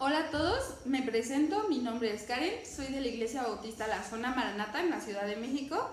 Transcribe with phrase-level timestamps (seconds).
[0.00, 4.04] Hola a todos, me presento, mi nombre es Karen, soy de la Iglesia Bautista La
[4.04, 5.90] Zona Maranata en la Ciudad de México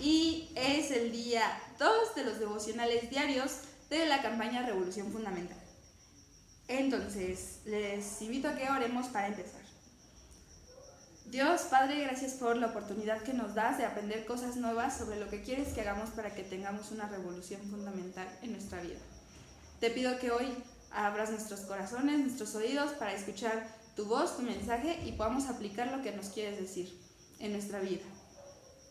[0.00, 1.42] y es el día
[1.78, 3.58] 2 de los devocionales diarios
[3.90, 5.58] de la campaña Revolución Fundamental.
[6.66, 9.60] Entonces, les invito a que oremos para empezar.
[11.26, 15.28] Dios Padre, gracias por la oportunidad que nos das de aprender cosas nuevas sobre lo
[15.28, 18.98] que quieres que hagamos para que tengamos una revolución fundamental en nuestra vida.
[19.78, 20.54] Te pido que hoy
[20.96, 26.02] abras nuestros corazones, nuestros oídos para escuchar tu voz, tu mensaje y podamos aplicar lo
[26.02, 26.98] que nos quieres decir
[27.38, 28.02] en nuestra vida.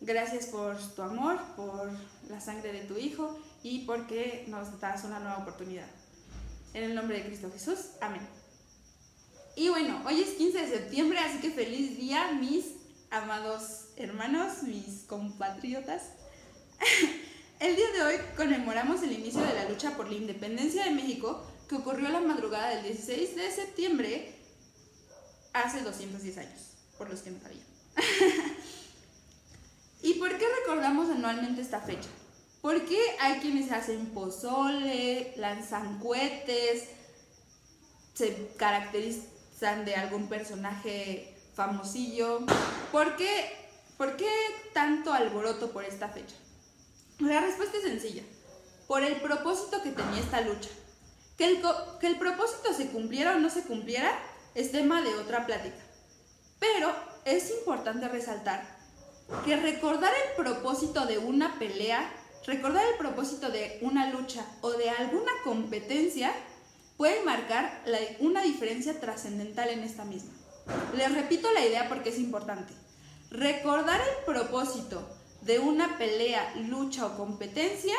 [0.01, 1.89] Gracias por tu amor, por
[2.29, 5.87] la sangre de tu Hijo y porque nos das una nueva oportunidad.
[6.73, 8.21] En el nombre de Cristo Jesús, amén.
[9.55, 12.65] Y bueno, hoy es 15 de septiembre, así que feliz día, mis
[13.09, 16.03] amados hermanos, mis compatriotas.
[17.59, 21.41] El día de hoy conmemoramos el inicio de la lucha por la independencia de México
[21.67, 24.35] que ocurrió la madrugada del 16 de septiembre
[25.53, 26.61] hace 210 años,
[26.97, 27.65] por los que no sabían.
[30.01, 32.09] ¿Y por qué recordamos anualmente esta fecha?
[32.61, 36.89] Porque hay quienes hacen pozole, lanzan cohetes,
[38.13, 42.41] se caracterizan de algún personaje famosillo.
[42.91, 43.51] ¿Por qué,
[43.97, 44.29] ¿Por qué
[44.73, 46.35] tanto alboroto por esta fecha?
[47.19, 48.23] La respuesta es sencilla.
[48.87, 50.69] Por el propósito que tenía esta lucha.
[51.37, 51.61] Que el,
[51.99, 54.17] que el propósito se cumpliera o no se cumpliera
[54.53, 55.77] es tema de otra plática.
[56.59, 56.93] Pero
[57.25, 58.75] es importante resaltar
[59.43, 62.09] que recordar el propósito de una pelea,
[62.45, 66.31] recordar el propósito de una lucha o de alguna competencia
[66.97, 67.83] puede marcar
[68.19, 70.31] una diferencia trascendental en esta misma.
[70.95, 72.73] Les repito la idea porque es importante.
[73.31, 75.01] Recordar el propósito
[75.41, 77.95] de una pelea, lucha o competencia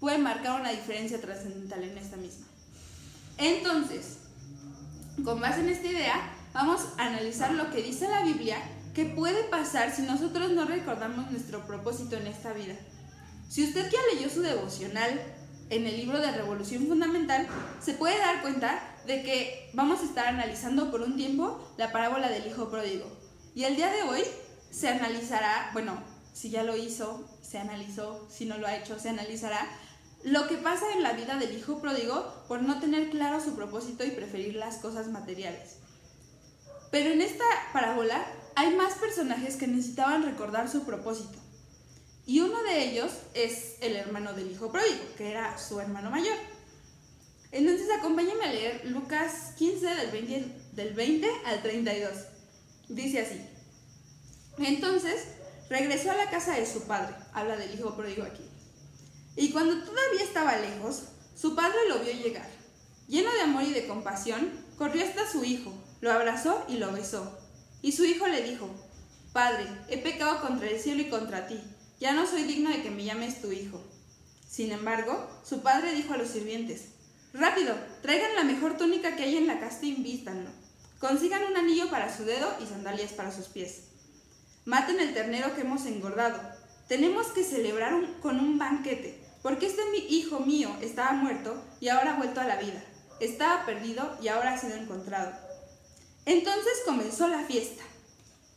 [0.00, 2.46] puede marcar una diferencia trascendental en esta misma.
[3.38, 4.18] Entonces,
[5.24, 8.56] con base en esta idea, vamos a analizar lo que dice la Biblia
[8.94, 12.74] que puede pasar si nosotros no recordamos nuestro propósito en esta vida.
[13.48, 15.20] Si usted ya leyó su devocional
[15.70, 17.46] en el libro de Revolución Fundamental,
[17.80, 22.28] se puede dar cuenta de que vamos a estar analizando por un tiempo la parábola
[22.28, 23.06] del Hijo Pródigo.
[23.54, 24.22] Y el día de hoy
[24.70, 29.08] se analizará, bueno, si ya lo hizo, se analizó, si no lo ha hecho, se
[29.08, 29.66] analizará
[30.24, 34.04] lo que pasa en la vida del hijo pródigo por no tener claro su propósito
[34.04, 35.76] y preferir las cosas materiales.
[36.90, 41.38] Pero en esta parábola hay más personajes que necesitaban recordar su propósito.
[42.26, 46.36] Y uno de ellos es el hermano del hijo pródigo, que era su hermano mayor.
[47.52, 52.12] Entonces acompáñenme a leer Lucas 15 del 20, del 20 al 32.
[52.88, 53.40] Dice así.
[54.58, 55.24] Entonces
[55.70, 57.14] regresó a la casa de su padre.
[57.32, 58.47] Habla del hijo pródigo aquí.
[59.38, 61.04] Y cuando todavía estaba lejos,
[61.36, 62.48] su padre lo vio llegar.
[63.06, 67.38] Lleno de amor y de compasión, corrió hasta su hijo, lo abrazó y lo besó.
[67.80, 68.68] Y su hijo le dijo,
[69.32, 71.60] Padre, he pecado contra el cielo y contra ti,
[72.00, 73.80] ya no soy digno de que me llames tu hijo.
[74.44, 76.86] Sin embargo, su padre dijo a los sirvientes,
[77.32, 80.50] Rápido, traigan la mejor túnica que hay en la casa y invístanlo.
[80.98, 83.82] Consigan un anillo para su dedo y sandalias para sus pies.
[84.64, 86.40] Maten el ternero que hemos engordado.
[86.88, 92.18] Tenemos que celebrar con un banquete, porque este hijo mío estaba muerto y ahora ha
[92.18, 92.82] vuelto a la vida.
[93.20, 95.32] Estaba perdido y ahora ha sido encontrado.
[96.26, 97.82] Entonces comenzó la fiesta.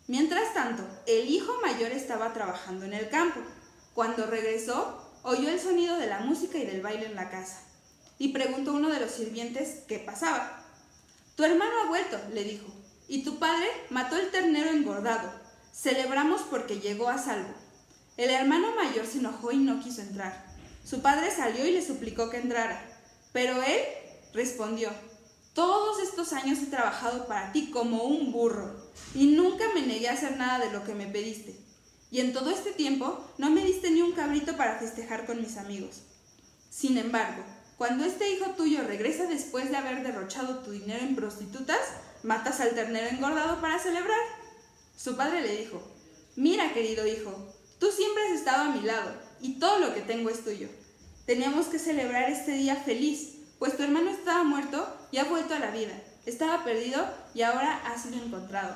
[0.07, 3.39] Mientras tanto, el hijo mayor estaba trabajando en el campo.
[3.93, 7.61] Cuando regresó, oyó el sonido de la música y del baile en la casa.
[8.17, 10.63] Y preguntó a uno de los sirvientes qué pasaba.
[11.35, 12.67] Tu hermano ha vuelto, le dijo,
[13.07, 15.31] y tu padre mató el ternero engordado.
[15.73, 17.53] Celebramos porque llegó a salvo.
[18.17, 20.50] El hermano mayor se enojó y no quiso entrar.
[20.85, 22.83] Su padre salió y le suplicó que entrara.
[23.33, 23.81] Pero él
[24.33, 24.89] respondió,
[25.53, 28.73] todos estos años he trabajado para ti como un burro
[29.13, 31.55] y nunca me negué a hacer nada de lo que me pediste.
[32.09, 35.57] Y en todo este tiempo no me diste ni un cabrito para festejar con mis
[35.57, 36.01] amigos.
[36.69, 37.43] Sin embargo,
[37.77, 41.79] cuando este hijo tuyo regresa después de haber derrochado tu dinero en prostitutas,
[42.23, 44.19] matas al ternero engordado para celebrar.
[44.95, 45.81] Su padre le dijo,
[46.35, 49.11] mira querido hijo, tú siempre has estado a mi lado
[49.41, 50.69] y todo lo que tengo es tuyo.
[51.25, 55.59] Teníamos que celebrar este día feliz pues tu hermano estaba muerto y ha vuelto a
[55.59, 55.93] la vida.
[56.25, 58.75] Estaba perdido y ahora ha sido encontrado.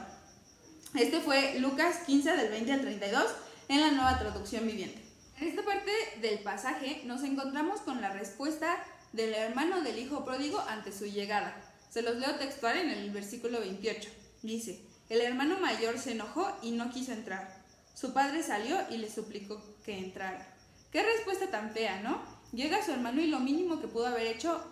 [0.94, 3.25] Este fue Lucas 15 del 20 al 32
[3.68, 5.03] en la nueva traducción viviente.
[5.39, 8.77] En esta parte del pasaje nos encontramos con la respuesta
[9.12, 11.59] del hermano del hijo pródigo ante su llegada.
[11.89, 14.07] Se los leo textual en el versículo 28.
[14.44, 17.65] Dice, el hermano mayor se enojó y no quiso entrar.
[17.95, 20.48] Su padre salió y le suplicó que entrara.
[20.91, 22.34] Qué respuesta tan fea, ¿no?
[22.55, 24.63] Llega su hermano y lo mínimo que pudo haber hecho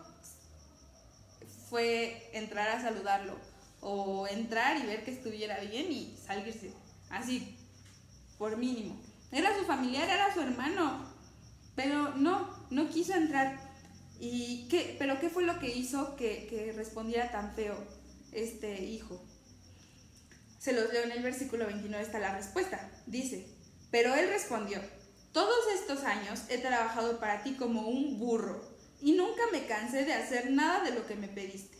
[1.69, 3.35] fue entrar a saludarlo
[3.81, 6.71] o entrar y ver que estuviera bien y salirse.
[7.09, 7.57] Así,
[8.37, 8.95] por mínimo.
[9.33, 11.05] Era su familiar, era su hermano,
[11.75, 13.59] pero no, no quiso entrar.
[14.17, 17.75] ¿Y qué, pero qué fue lo que hizo que, que respondiera tan feo
[18.31, 19.21] este hijo?
[20.57, 22.89] Se los leo en el versículo 29, está la respuesta.
[23.07, 23.45] Dice,
[23.91, 24.79] pero él respondió,
[25.33, 28.61] todos estos años he trabajado para ti como un burro
[29.01, 31.77] y nunca me cansé de hacer nada de lo que me pediste.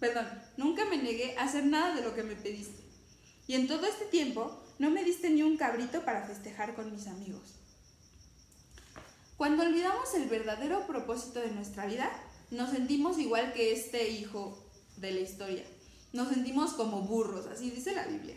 [0.00, 2.82] Perdón, nunca me negué a hacer nada de lo que me pediste.
[3.46, 7.06] Y en todo este tiempo no me diste ni un cabrito para festejar con mis
[7.06, 7.54] amigos.
[9.36, 12.10] Cuando olvidamos el verdadero propósito de nuestra vida,
[12.50, 15.64] nos sentimos igual que este hijo de la historia.
[16.12, 18.36] Nos sentimos como burros, así dice la Biblia.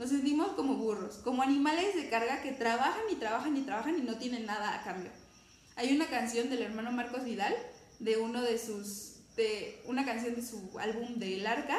[0.00, 4.00] Nos sentimos como burros, como animales de carga que trabajan y trabajan y trabajan y
[4.00, 5.10] no tienen nada a cambio.
[5.76, 7.54] Hay una canción del hermano Marcos Vidal,
[7.98, 11.78] de uno de sus, de una canción de su álbum de El Arca,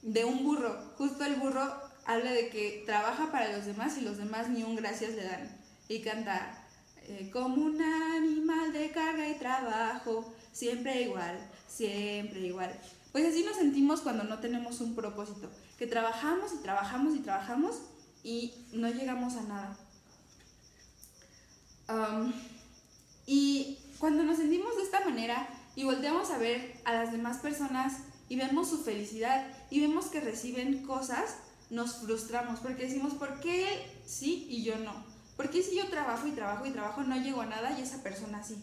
[0.00, 0.94] de un burro.
[0.96, 1.70] Justo el burro
[2.06, 5.54] habla de que trabaja para los demás y los demás ni un gracias le dan.
[5.88, 6.66] Y canta,
[7.02, 11.38] eh, como un animal de carga y trabajo, siempre igual,
[11.68, 12.78] siempre igual.
[13.12, 17.76] Pues así nos sentimos cuando no tenemos un propósito, que trabajamos y trabajamos y trabajamos
[18.22, 19.76] y no llegamos a nada.
[23.26, 27.98] y cuando nos sentimos de esta manera y volteamos a ver a las demás personas
[28.28, 31.36] y vemos su felicidad y vemos que reciben cosas,
[31.70, 33.66] nos frustramos porque decimos, ¿por qué
[34.06, 35.04] sí y yo no?
[35.36, 38.02] ¿Por qué si yo trabajo y trabajo y trabajo no llego a nada y esa
[38.02, 38.56] persona sí?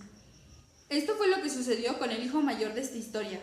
[0.89, 3.39] Esto fue lo que sucedió con el hijo mayor de esta historia.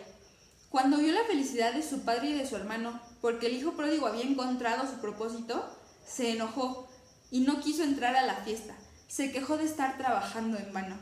[0.69, 4.05] Cuando vio la felicidad de su padre y de su hermano, porque el hijo pródigo
[4.05, 5.65] había encontrado su propósito,
[6.05, 6.89] se enojó
[7.31, 8.75] y no quiso entrar a la fiesta.
[9.07, 10.97] Se quejó de estar trabajando en vano.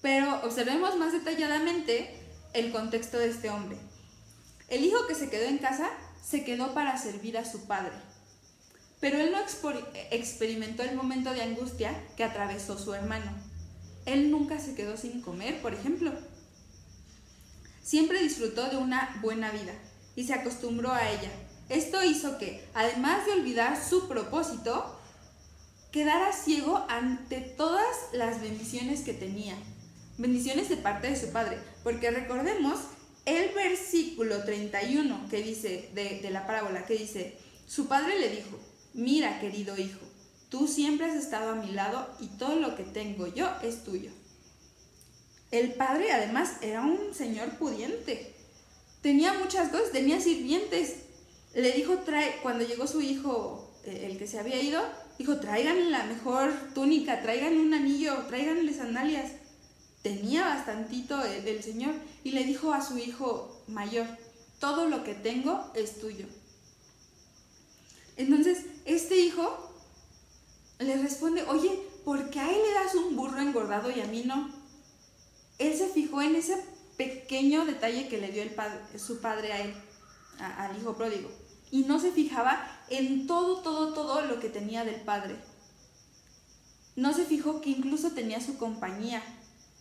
[0.00, 2.18] Pero observemos más detalladamente
[2.54, 3.76] el contexto de este hombre.
[4.68, 5.90] El hijo que se quedó en casa
[6.22, 7.92] se quedó para servir a su padre.
[9.00, 9.38] Pero él no
[10.10, 13.30] experimentó el momento de angustia que atravesó su hermano.
[14.06, 16.12] Él nunca se quedó sin comer, por ejemplo.
[17.82, 19.74] Siempre disfrutó de una buena vida
[20.16, 21.30] y se acostumbró a ella.
[21.68, 24.98] Esto hizo que, además de olvidar su propósito,
[25.90, 29.54] quedara ciego ante todas las bendiciones que tenía.
[30.18, 31.58] Bendiciones de parte de su padre.
[31.82, 32.80] Porque recordemos
[33.24, 38.58] el versículo 31 que dice de, de la parábola, que dice, su padre le dijo,
[38.92, 40.00] mira querido hijo,
[40.54, 44.12] tú siempre has estado a mi lado y todo lo que tengo yo es tuyo.
[45.50, 48.32] El padre además era un señor pudiente.
[49.02, 50.94] Tenía muchas cosas, tenía sirvientes.
[51.56, 54.80] Le dijo, trae, cuando llegó su hijo, eh, el que se había ido,
[55.18, 59.32] dijo, traigan la mejor túnica, traigan un anillo, traiganle sandalias.
[60.02, 64.06] Tenía bastantito el, el señor y le dijo a su hijo mayor,
[64.60, 66.26] todo lo que tengo es tuyo.
[68.16, 69.73] Entonces, este hijo
[70.78, 71.70] le responde, oye,
[72.04, 74.64] ¿por qué a él le das un burro engordado y a mí no?
[75.58, 76.56] él se fijó en ese
[76.96, 78.44] pequeño detalle que le dio
[78.98, 79.74] su padre a él,
[80.38, 81.30] al hijo pródigo.
[81.70, 85.36] Y no se fijaba en todo, todo, todo lo que tenía del padre.
[86.96, 89.22] No se fijó que incluso tenía su compañía.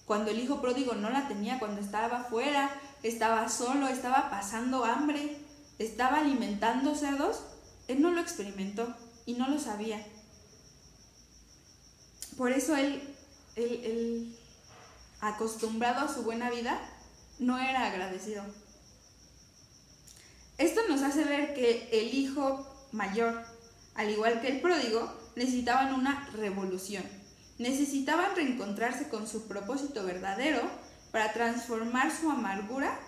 [0.06, 2.72] Cuando el hijo pródigo no la tenía, cuando estaba afuera,
[3.04, 5.38] estaba solo, estaba pasando hambre,
[5.78, 7.44] estaba alimentando cerdos,
[7.88, 8.94] él no lo experimentó
[9.26, 10.04] y no lo sabía.
[12.38, 14.36] Por eso él,
[15.20, 16.80] acostumbrado a su buena vida,
[17.40, 18.44] no era agradecido.
[20.58, 23.44] Esto nos hace ver que el hijo mayor,
[23.96, 27.04] al igual que el pródigo, necesitaban una revolución.
[27.58, 30.62] Necesitaban reencontrarse con su propósito verdadero
[31.12, 33.00] para transformar su amargura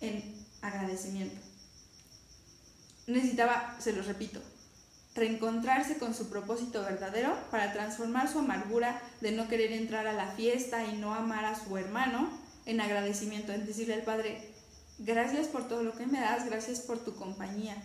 [0.00, 1.40] en agradecimiento.
[3.06, 4.40] Necesitaba, se lo repito,
[5.14, 10.32] reencontrarse con su propósito verdadero para transformar su amargura de no querer entrar a la
[10.32, 12.30] fiesta y no amar a su hermano
[12.64, 14.50] en agradecimiento, en decirle al Padre,
[14.98, 17.76] gracias por todo lo que me das, gracias por tu compañía.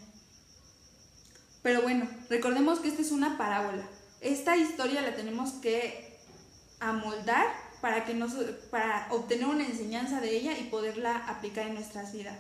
[1.63, 3.84] Pero bueno, recordemos que esta es una parábola.
[4.22, 6.17] Esta historia la tenemos que
[6.79, 7.46] amoldar
[7.81, 8.34] para, que nos,
[8.72, 12.38] para obtener una enseñanza de ella y poderla aplicar en nuestras vidas.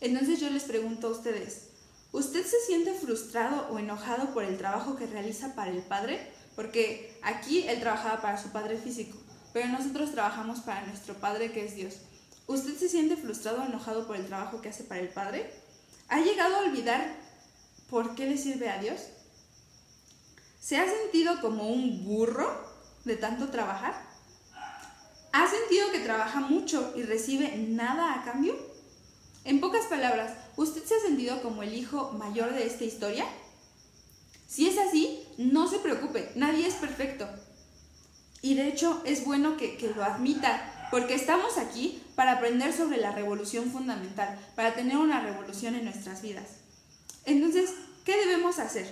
[0.00, 1.68] Entonces yo les pregunto a ustedes,
[2.12, 6.18] ¿Usted se siente frustrado o enojado por el trabajo que realiza para el Padre?
[6.56, 9.18] Porque aquí él trabajaba para su Padre físico,
[9.52, 11.96] pero nosotros trabajamos para nuestro Padre que es Dios.
[12.46, 15.52] ¿Usted se siente frustrado o enojado por el trabajo que hace para el Padre?
[16.08, 17.14] ¿Ha llegado a olvidar
[17.90, 19.02] por qué le sirve a Dios?
[20.58, 22.50] ¿Se ha sentido como un burro
[23.04, 24.08] de tanto trabajar?
[25.32, 28.56] ¿Ha sentido que trabaja mucho y recibe nada a cambio?
[29.44, 33.24] En pocas palabras, ¿usted se ha sentido como el hijo mayor de esta historia?
[34.48, 37.28] Si es así, no se preocupe, nadie es perfecto.
[38.42, 43.12] Y de hecho es bueno que, lo admita, porque estamos aquí para aprender sobre la
[43.12, 46.46] revolución fundamental, para tener una revolución en nuestras vidas.
[47.24, 47.70] Entonces,
[48.04, 48.86] ¿qué debemos hacer?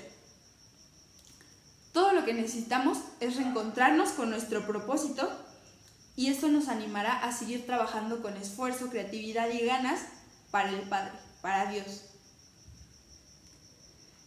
[1.93, 5.29] Todo lo que necesitamos es reencontrarnos con nuestro propósito
[6.15, 10.01] y esto nos animará a seguir trabajando con esfuerzo, creatividad y ganas
[10.51, 11.13] para el Padre,
[11.47, 12.03] para Dios.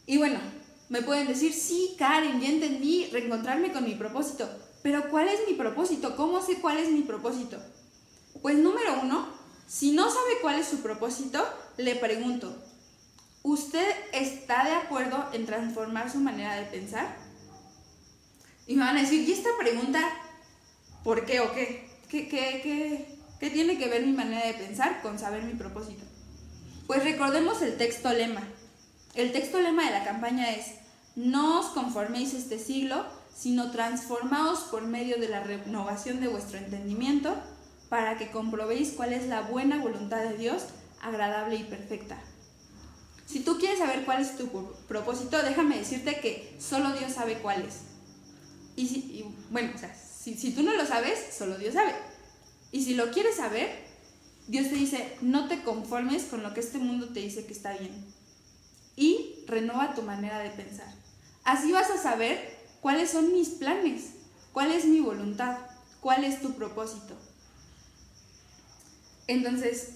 [0.06, 0.40] Y bueno,
[0.88, 4.50] me pueden decir, sí, Karen, ya entendí, reencontrarme con mi propósito.
[4.84, 6.16] Pero ¿cuál es mi propósito?
[6.16, 7.62] ¿Cómo sé cuál es mi propósito?
[8.42, 9.28] Pues número uno,
[9.68, 11.46] si no sabe cuál es su propósito,
[11.76, 12.56] le pregunto,
[13.44, 17.18] ¿usted está de acuerdo en transformar su manera de pensar?
[18.66, 20.00] Y me van a decir, ¿y esta pregunta
[21.04, 21.90] por qué o qué?
[22.08, 26.06] ¿Qué, qué, qué, qué tiene que ver mi manera de pensar con saber mi propósito?
[26.90, 28.42] Pues recordemos el texto lema.
[29.14, 30.66] El texto lema de la campaña es,
[31.16, 37.36] no os conforméis este siglo, sino transformaos por medio de la renovación de vuestro entendimiento,
[37.90, 40.64] para que comprobéis cuál es la buena voluntad de Dios,
[41.00, 42.20] agradable y perfecta.
[43.28, 44.50] Si tú quieres saber cuál es tu
[44.88, 47.82] propósito, déjame decirte que solo Dios sabe cuál es.
[48.76, 51.94] Y, bueno, o sea, si, si tú no lo sabes, solo Dios sabe.
[52.72, 53.89] Y si lo quieres saber,
[54.50, 57.74] Dios te dice, no te conformes con lo que este mundo te dice que está
[57.74, 57.94] bien.
[58.96, 60.92] Y renova tu manera de pensar.
[61.44, 64.06] Así vas a saber cuáles son mis planes,
[64.52, 65.60] cuál es mi voluntad,
[66.02, 67.14] cuál es tu propósito.
[69.28, 69.90] Entonces,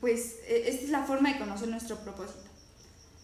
[0.00, 2.50] pues e, esta es la forma de conocer nuestro propósito.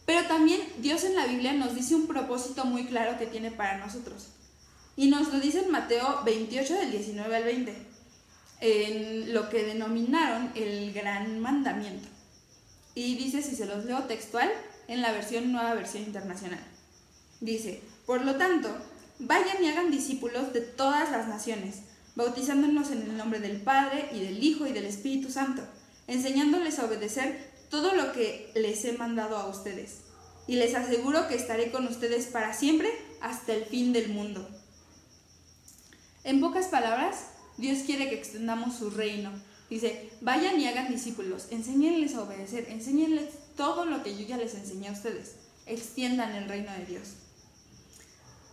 [0.07, 3.79] Pero también Dios en la Biblia nos dice un propósito muy claro que tiene para
[3.79, 4.29] nosotros.
[4.95, 7.98] Y nos lo dice en Mateo 28 del 19 al 20,
[8.61, 12.09] en lo que denominaron el gran mandamiento.
[12.95, 14.51] Y dice, si se los leo textual,
[14.89, 15.13] en la
[15.43, 16.61] nueva versión internacional.
[17.41, 18.75] Dice, por lo tanto,
[19.19, 21.83] vayan y hagan discípulos de todas las naciones,
[22.17, 25.63] bautizándonos en el nombre del Padre y del Hijo y del Espíritu Santo,
[26.07, 29.99] enseñándoles a obedecer todo lo que les he mandado a ustedes.
[30.47, 34.49] Y les aseguro que estaré con ustedes para siempre hasta el fin del mundo.
[36.25, 37.27] En pocas palabras,
[37.59, 39.31] Dios quiere que extendamos su reino.
[39.69, 44.55] Dice, vayan y hagan discípulos, enséñenles a obedecer, enséñenles todo lo que yo ya les
[44.55, 45.35] enseñé a ustedes.
[45.67, 47.09] Extiendan el reino de Dios.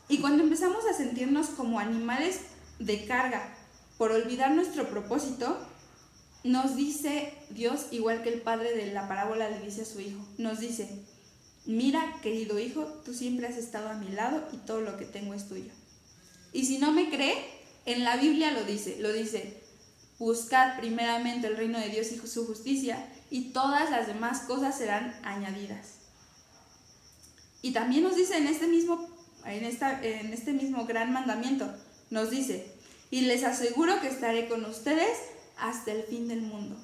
[0.09, 2.41] Y cuando empezamos a sentirnos como animales
[2.79, 3.55] de carga
[3.97, 5.57] por olvidar nuestro propósito,
[6.43, 10.23] nos dice Dios, igual que el padre de la parábola le dice a su hijo,
[10.37, 10.89] nos dice,
[11.65, 15.33] mira querido hijo, tú siempre has estado a mi lado y todo lo que tengo
[15.33, 15.71] es tuyo.
[16.53, 17.54] Y si no me cree,
[17.85, 19.61] en la Biblia lo dice, lo dice,
[20.19, 25.19] buscad primeramente el reino de Dios y su justicia y todas las demás cosas serán
[25.23, 25.95] añadidas.
[27.61, 29.15] Y también nos dice en este mismo
[29.45, 31.71] en, esta, en este mismo gran mandamiento,
[32.09, 32.71] nos dice,
[33.11, 35.17] y les aseguro que estaré con ustedes
[35.57, 36.75] hasta el fin del mundo.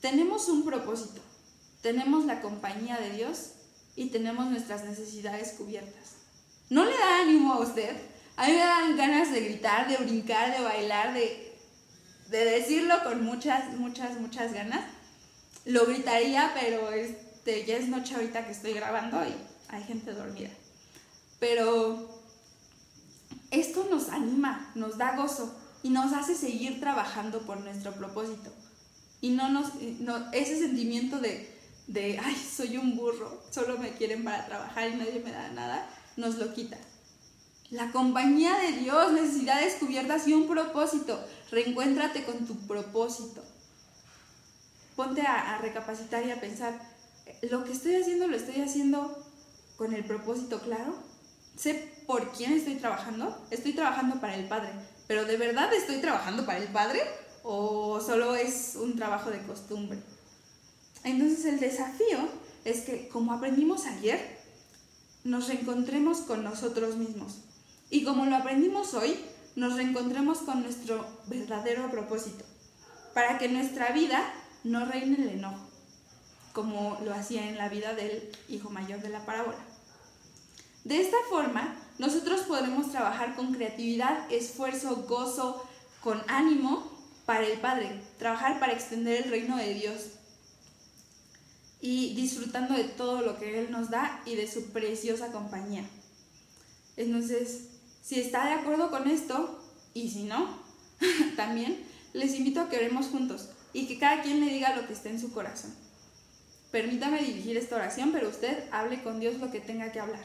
[0.00, 1.20] Tenemos un propósito,
[1.82, 3.52] tenemos la compañía de Dios
[3.96, 6.16] y tenemos nuestras necesidades cubiertas.
[6.68, 7.96] ¿No le da ánimo a usted?
[8.36, 11.56] A mí me dan ganas de gritar, de brincar, de bailar, de,
[12.28, 14.84] de decirlo con muchas, muchas, muchas ganas.
[15.64, 19.34] Lo gritaría, pero este, ya es noche ahorita que estoy grabando y
[19.68, 20.50] hay gente dormida.
[21.40, 22.20] Pero
[23.50, 28.52] esto nos anima, nos da gozo y nos hace seguir trabajando por nuestro propósito.
[29.20, 29.72] Y no nos,
[30.32, 31.50] ese sentimiento de,
[31.86, 35.88] de, ay, soy un burro, solo me quieren para trabajar y nadie me da nada,
[36.16, 36.76] nos lo quita.
[37.70, 41.18] La compañía de Dios, necesidades cubiertas y un propósito.
[41.50, 43.42] Reencuéntrate con tu propósito.
[44.94, 46.80] Ponte a, a recapacitar y a pensar,
[47.50, 49.24] ¿lo que estoy haciendo lo estoy haciendo
[49.76, 50.94] con el propósito claro?
[51.56, 53.36] sé por quién estoy trabajando.
[53.50, 54.70] Estoy trabajando para el Padre.
[55.06, 57.00] Pero ¿de verdad estoy trabajando para el Padre?
[57.42, 59.98] ¿O solo es un trabajo de costumbre?
[61.04, 62.18] Entonces el desafío
[62.64, 64.38] es que, como aprendimos ayer,
[65.24, 67.38] nos reencontremos con nosotros mismos.
[67.90, 69.16] Y como lo aprendimos hoy,
[69.54, 72.44] nos reencontremos con nuestro verdadero propósito.
[73.14, 74.22] Para que nuestra vida
[74.64, 75.66] no reine el enojo,
[76.52, 79.58] como lo hacía en la vida del hijo mayor de la parábola.
[80.84, 85.64] De esta forma, nosotros podremos trabajar con creatividad, esfuerzo, gozo,
[86.02, 86.92] con ánimo
[87.24, 90.10] para el Padre, trabajar para extender el reino de Dios
[91.80, 95.84] y disfrutando de todo lo que Él nos da y de su preciosa compañía.
[96.96, 97.75] Entonces,
[98.06, 99.60] si está de acuerdo con esto,
[99.92, 100.60] y si no,
[101.36, 101.76] también
[102.12, 105.08] les invito a que oremos juntos y que cada quien le diga lo que esté
[105.08, 105.74] en su corazón.
[106.70, 110.24] Permítame dirigir esta oración, pero usted hable con Dios lo que tenga que hablar.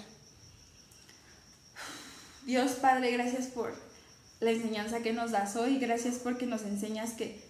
[2.45, 3.73] Dios Padre, gracias por
[4.39, 7.41] la enseñanza que nos das hoy, gracias porque nos enseñas que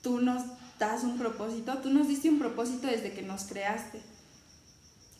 [0.00, 0.44] tú nos
[0.78, 4.00] das un propósito, tú nos diste un propósito desde que nos creaste.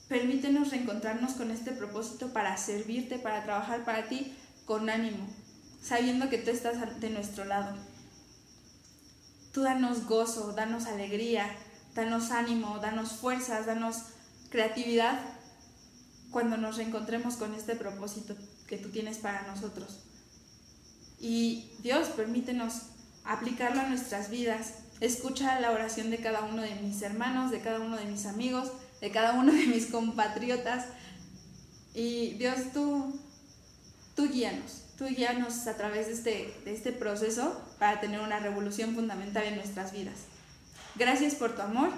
[0.08, 4.34] Permítenos reencontrarnos con este propósito para servirte, para trabajar para ti
[4.68, 5.26] con ánimo,
[5.82, 7.74] sabiendo que tú estás de nuestro lado.
[9.50, 11.50] Tú danos gozo, danos alegría,
[11.94, 13.96] danos ánimo, danos fuerzas, danos
[14.50, 15.20] creatividad
[16.30, 20.00] cuando nos reencontremos con este propósito que tú tienes para nosotros.
[21.18, 22.82] Y Dios, permítenos
[23.24, 24.74] aplicarlo a nuestras vidas.
[25.00, 28.70] Escucha la oración de cada uno de mis hermanos, de cada uno de mis amigos,
[29.00, 30.84] de cada uno de mis compatriotas.
[31.94, 33.18] Y Dios, tú,
[34.18, 38.96] tú guíanos, tú guíanos a través de este, de este proceso para tener una revolución
[38.96, 40.16] fundamental en nuestras vidas.
[40.96, 41.90] Gracias por tu amor,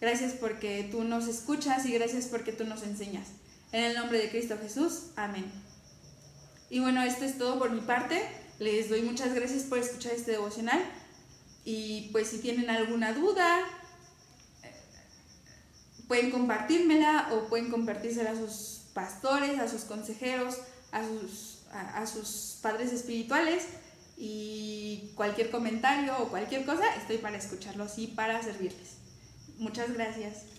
[0.00, 3.28] gracias porque tú nos escuchas y gracias porque tú nos enseñas.
[3.70, 5.44] En el nombre de Cristo Jesús, amén.
[6.68, 8.28] Y bueno, esto es todo por mi parte.
[8.58, 10.82] Les doy muchas gracias por escuchar este devocional.
[11.64, 13.60] Y pues si tienen alguna duda,
[16.08, 20.58] pueden compartírmela o pueden compartírsela a sus pastores, a sus consejeros,
[20.90, 23.66] a sus, a, sus padres espirituales.
[24.16, 28.96] Y cualquier comentario o cualquier cosa, estoy para escucharlos y para servirles.
[29.58, 30.57] Muchas gracias.